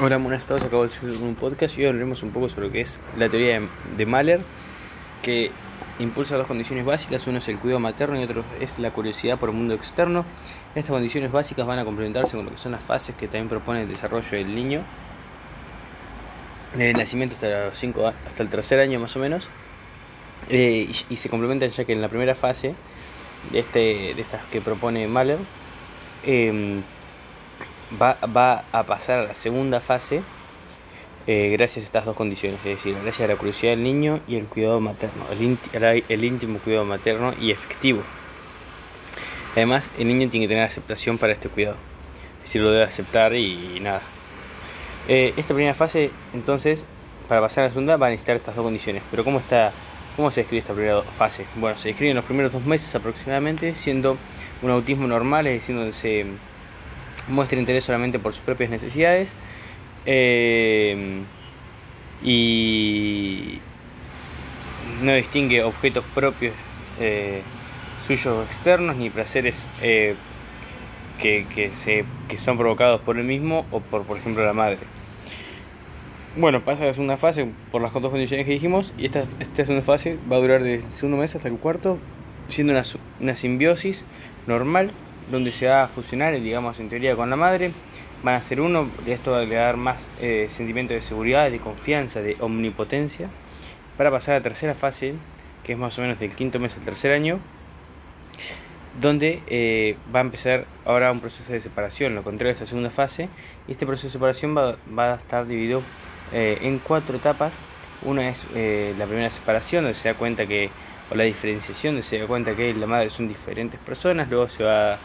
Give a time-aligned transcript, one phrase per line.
[0.00, 0.64] Hola, buenas tardes.
[0.64, 3.60] Acabo de un podcast y hoy hablaremos un poco sobre lo que es la teoría
[3.60, 3.68] de,
[3.98, 4.40] de Mahler,
[5.20, 5.50] que
[5.98, 7.26] impulsa dos condiciones básicas.
[7.26, 10.24] Uno es el cuidado materno y otro es la curiosidad por el mundo externo.
[10.74, 13.82] Estas condiciones básicas van a complementarse con lo que son las fases que también propone
[13.82, 14.82] el desarrollo del niño,
[16.72, 19.46] desde el nacimiento hasta, los cinco, hasta el tercer año más o menos.
[20.48, 22.74] Eh, y, y, se complementan ya que en la primera fase
[23.52, 25.38] de, este, de estas que propone Mahler,
[26.24, 26.82] eh,
[28.00, 30.22] va, a pasar a la segunda fase
[31.26, 34.36] eh, gracias a estas dos condiciones, es decir, gracias a la curiosidad del niño y
[34.36, 38.02] el cuidado materno, el, íntimo cuidado materno y efectivo.
[39.54, 41.76] Además, el niño tiene que tener aceptación para este cuidado,
[42.38, 44.02] es decir, lo debe aceptar y, y nada.
[45.08, 46.86] Eh, esta primera fase, entonces,
[47.28, 49.02] para pasar a la segunda, va a necesitar estas dos condiciones.
[49.10, 49.72] Pero ¿cómo está
[50.16, 51.46] ¿Cómo se describe esta primera fase?
[51.56, 54.18] Bueno, se describe en los primeros dos meses aproximadamente, siendo
[54.60, 56.26] un autismo normal, es decir, donde se
[57.28, 59.36] muestra interés solamente por sus propias necesidades
[60.06, 61.22] eh,
[62.22, 63.58] y
[65.02, 66.54] no distingue objetos propios
[67.00, 67.42] eh,
[68.06, 70.14] suyos externos ni placeres eh,
[71.20, 74.78] que, que, se, que son provocados por él mismo o por, por ejemplo, la madre.
[76.36, 79.82] Bueno, pasa la segunda fase por las dos condiciones que dijimos y esta, esta segunda
[79.82, 81.98] fase va a durar desde el segundo mes hasta el cuarto,
[82.48, 82.82] siendo una,
[83.20, 84.04] una simbiosis
[84.46, 84.92] normal
[85.32, 87.72] donde se va a fusionar, digamos, en teoría con la madre.
[88.22, 91.58] Van a ser uno, y esto va a dar más eh, sentimiento de seguridad, de
[91.58, 93.28] confianza, de omnipotencia,
[93.96, 95.14] para pasar a la tercera fase,
[95.64, 97.40] que es más o menos del quinto mes al tercer año,
[99.00, 102.90] donde eh, va a empezar ahora un proceso de separación, lo contrario de esta segunda
[102.90, 103.28] fase,
[103.66, 105.82] y este proceso de separación va, va a estar dividido
[106.32, 107.54] eh, en cuatro etapas.
[108.04, 108.44] Una es
[108.98, 110.70] la primera separación, donde se da cuenta que,
[111.08, 114.64] o la diferenciación, donde se da cuenta que la madre son diferentes personas, luego se
[114.64, 114.98] va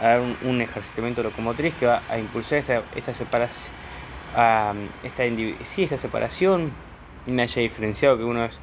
[0.00, 3.72] a dar un, un ejercitamiento locomotriz que va a impulsar esta, esta separación,
[5.02, 5.22] esta,
[5.64, 6.72] sí, esta separación,
[7.26, 8.60] y haya diferenciado que uno es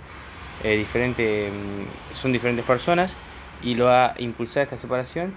[0.63, 3.15] eh, diferente, mm, son diferentes personas,
[3.61, 5.33] y lo va a impulsar esta separación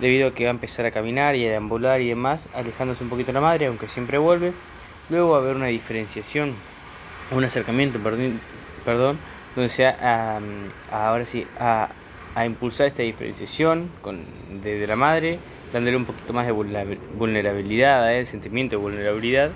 [0.00, 3.10] debido a que va a empezar a caminar y a deambular y demás, alejándose un
[3.10, 4.52] poquito de la madre, aunque siempre vuelve.
[5.08, 6.54] Luego va a haber una diferenciación,
[7.30, 8.40] un acercamiento, perdón,
[8.84, 9.18] perdón
[9.54, 10.40] donde se va a,
[10.90, 11.88] ahora sí, a,
[12.34, 14.24] a, impulsar esta diferenciación con,
[14.62, 15.38] de, de, la madre,
[15.72, 19.50] dándole un poquito más de vulnerabilidad a él, sentimiento de vulnerabilidad.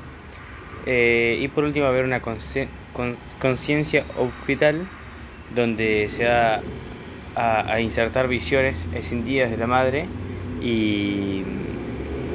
[0.87, 4.89] Eh, y por último haber una conciencia objetal
[5.55, 6.61] donde se va
[7.35, 10.07] a, a, insertar visiones escindidas de la madre
[10.63, 11.45] y,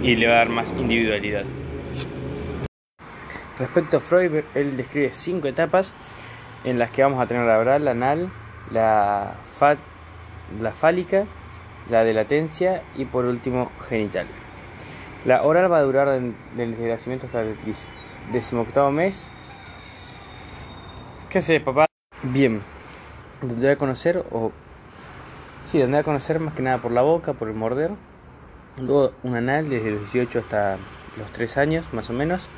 [0.03, 1.45] y le va a dar más individualidad.
[3.57, 5.93] Respecto a Freud, él describe cinco etapas
[6.63, 8.29] en las que vamos a tener la oral, la anal,
[8.71, 9.77] la, fat,
[10.61, 11.25] la fálica,
[11.89, 14.27] la de latencia y por último genital.
[15.25, 16.19] La oral va a durar
[16.55, 17.55] desde el nacimiento hasta el
[18.31, 19.31] decimoctavo mes.
[21.29, 21.85] ¿Qué hace papá?
[22.21, 22.61] Bien,
[23.41, 24.51] va a conocer o...
[25.65, 27.91] Sí, va a conocer más que nada por la boca, por el morder.
[28.77, 30.77] Luego un anal desde los 18 hasta
[31.17, 32.49] los 3 años más o menos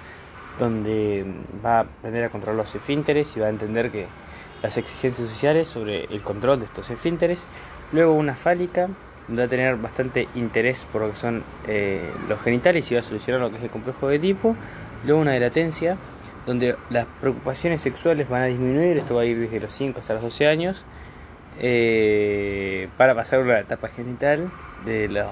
[0.59, 1.25] donde
[1.63, 4.07] va a aprender a controlar los esfínteres y va a entender que
[4.61, 7.43] las exigencias sociales sobre el control de estos esfínteres.
[7.91, 8.89] Luego una fálica,
[9.27, 12.99] donde va a tener bastante interés por lo que son eh, los genitales y va
[12.99, 14.55] a solucionar lo que es el complejo de tipo.
[15.03, 15.97] Luego una de latencia,
[16.45, 20.13] donde las preocupaciones sexuales van a disminuir, esto va a ir desde los 5 hasta
[20.13, 20.83] los 12 años,
[21.59, 24.51] eh, para pasar a la etapa genital
[24.85, 25.29] de la,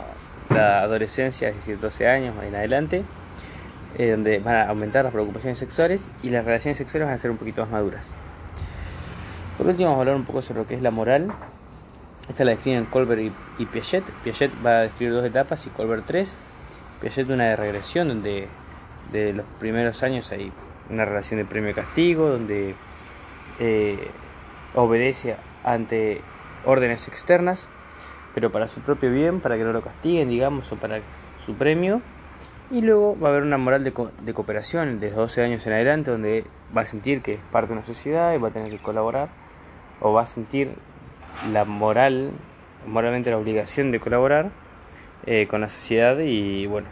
[0.49, 3.03] la adolescencia, es decir, 12 años en adelante
[3.97, 7.31] eh, donde van a aumentar las preocupaciones sexuales y las relaciones sexuales van a ser
[7.31, 8.11] un poquito más maduras.
[9.57, 11.31] Por último, vamos a hablar un poco sobre lo que es la moral.
[12.27, 13.21] Esta la definen Colbert
[13.59, 14.03] y, Piaget.
[14.23, 16.35] Piaget va a describir dos etapas y Colbert tres.
[17.01, 18.47] Piaget una de regresión, donde
[19.11, 20.51] de los primeros años hay
[20.89, 22.75] una relación de premio-castigo, donde
[23.59, 24.07] eh,
[24.73, 26.21] obedece ante
[26.65, 27.67] órdenes externas,
[28.33, 31.01] pero para su propio bien, para que no lo castiguen, digamos, o para
[31.45, 32.01] su premio
[32.71, 35.73] y luego va a haber una moral de, co de, cooperación desde 12 años en
[35.73, 36.45] adelante, donde
[36.75, 39.29] va a sentir que es parte de una sociedad y va a tener que colaborar,
[39.99, 40.73] o va a sentir
[41.51, 42.31] la moral,
[42.87, 44.51] moralmente la obligación de colaborar
[45.25, 46.87] eh, con la sociedad y bueno.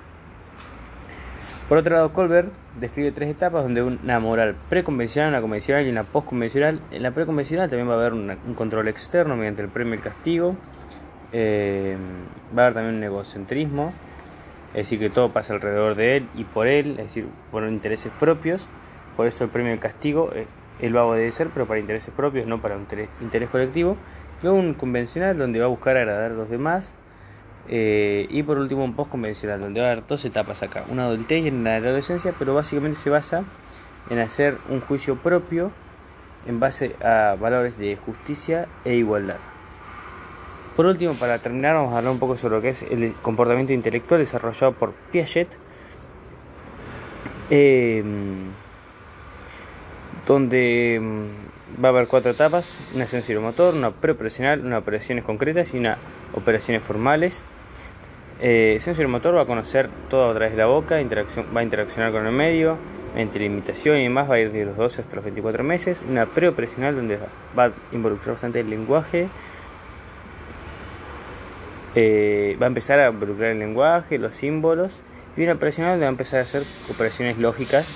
[1.72, 6.04] Por otro lado, Colbert describe tres etapas donde una moral preconvencional, una convencional y una
[6.04, 6.82] postconvencional.
[6.92, 9.98] En la preconvencional también va a haber una, un control externo mediante el premio y
[9.98, 10.58] el castigo.
[11.32, 11.96] Eh,
[12.58, 13.94] va a haber también un egocentrismo,
[14.74, 18.12] es decir, que todo pasa alrededor de él y por él, es decir, por intereses
[18.20, 18.68] propios,
[19.16, 20.48] por eso el premio el castigo, eh,
[20.80, 22.88] él va a obedecer, pero para intereses propios, no para un
[23.22, 23.98] interés, colectivo.
[24.42, 26.94] Luego un convencional donde va a buscar agradar a los demás,
[27.70, 31.06] Eh, y por último un post convencional, donde va a haber dos etapas acá, una
[31.06, 33.44] adultez y una adolescencia, pero básicamente se basa
[34.10, 35.72] en hacer un juicio propio
[36.48, 39.38] en base a valores de justicia e igualdad.
[40.82, 43.72] Por último, para terminar, vamos a hablar un poco sobre lo que es el comportamiento
[43.72, 45.48] intelectual desarrollado por Piaget,
[47.52, 48.50] em,
[50.26, 51.28] donde em,
[51.80, 53.06] va a haber cuatro etapas, una
[53.42, 56.00] motor, una preoperacional, una operaciones concretas y una
[56.34, 57.44] operaciones formales.
[58.42, 62.26] Eh, motor va a conocer todo a través de la boca, va a interaccionar con
[62.26, 62.80] el medio,
[63.16, 66.02] entre imitación y demás va a ir de los 12 hasta los 24 meses.
[66.10, 67.20] Una preoperacional donde
[67.56, 69.30] va a involucrar bastante el lenguaje.
[71.96, 75.00] Eh, va a empezar a involucrar el lenguaje, los símbolos.
[75.38, 77.88] Y una operacional donde va a empezar a hacer operaciones lógicas.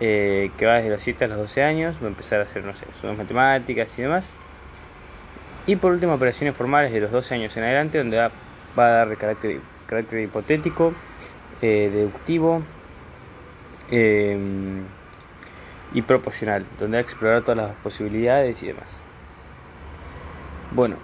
[0.00, 1.96] Eh, que va desde los 7 a los 12 años.
[2.02, 4.30] Va a empezar a hacer, no sé, sus matemáticas y demás.
[5.66, 8.30] Y por último, operaciones formales de los 12 años en adelante, donde va,
[8.76, 10.92] a dar carácter, carácter hipotético,
[11.60, 12.62] eh, deductivo,
[13.92, 14.84] Em,
[15.92, 19.02] y proporcional, donde hay que explorar todas las posibilidades y demás.
[20.70, 20.96] Bueno,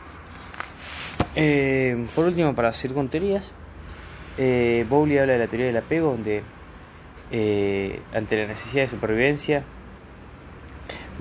[1.34, 3.52] em, por último, para hacer con teorías,
[4.36, 6.42] eh, Bowley habla de la teoría del apego, donde
[7.30, 9.62] eh, ante la necesidad de supervivencia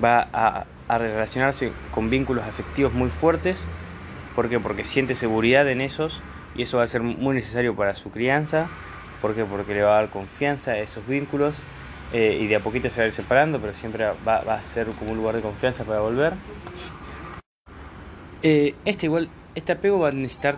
[0.02, 3.64] va a, a, relacionarse con vínculos afectivos muy fuertes.
[4.34, 4.60] ¿Por qué?
[4.60, 6.22] Porque siente seguridad en esos
[6.54, 8.68] y eso va a ser muy necesario para su crianza
[9.20, 9.44] ¿Por qué?
[9.44, 11.56] Porque le va a dar confianza a esos vínculos
[12.12, 14.86] eh, y de a poquito se va a ir separando, pero siempre va, a ser
[14.86, 16.34] como un lugar de confianza para volver.
[18.42, 20.56] Eh, este igual, este apego va a necesitar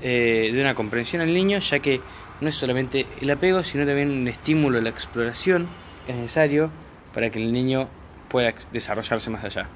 [0.00, 2.00] eh, de una comprensión al niño, ya que
[2.40, 5.68] no es solamente el apego, sino también un estímulo a la exploración
[6.08, 6.70] es necesario
[7.12, 7.88] para que el niño
[8.28, 9.68] pueda desarrollarse más allá.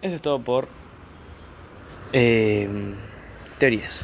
[0.00, 0.68] Eso es todo por
[3.58, 3.96] teorías.